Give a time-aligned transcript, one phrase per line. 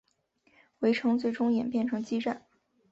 [0.79, 2.43] 围城最终演变成激战。